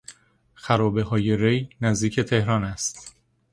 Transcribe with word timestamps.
خرابههای 0.53 1.37
ری 1.37 1.69
نزدیک 1.81 2.19
تهران 2.19 2.63
است. 2.63 3.15